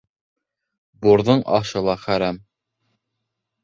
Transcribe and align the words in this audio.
Бурҙың 1.05 1.45
ашы 1.61 1.85
ла 1.91 1.99
хәрәм 2.09 2.45